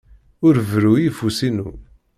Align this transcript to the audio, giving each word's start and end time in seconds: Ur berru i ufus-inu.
Ur 0.45 0.55
berru 0.69 0.93
i 0.97 1.09
ufus-inu. 1.09 1.69